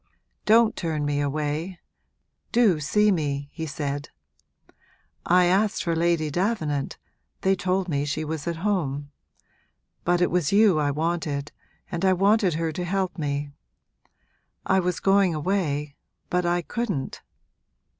'Don't 0.47 0.75
turn 0.75 1.05
me 1.05 1.21
away; 1.21 1.79
do 2.51 2.79
see 2.79 3.11
me 3.11 3.11
do 3.11 3.11
see 3.11 3.11
me!' 3.39 3.49
he 3.53 3.65
said. 3.67 4.09
'I 5.27 5.45
asked 5.45 5.83
for 5.83 5.95
Lady 5.95 6.31
Davenant 6.31 6.97
they 7.41 7.55
told 7.55 7.87
me 7.87 8.03
she 8.03 8.25
was 8.25 8.47
at 8.47 8.55
home. 8.65 9.11
But 10.03 10.19
it 10.19 10.31
was 10.31 10.51
you 10.51 10.79
I 10.79 10.89
wanted, 10.89 11.51
and 11.91 12.03
I 12.03 12.13
wanted 12.13 12.55
her 12.55 12.71
to 12.71 12.83
help 12.83 13.19
me. 13.19 13.51
I 14.65 14.79
was 14.79 14.99
going 14.99 15.35
away 15.35 15.93
but 16.31 16.47
I 16.47 16.63
couldn't. 16.63 17.21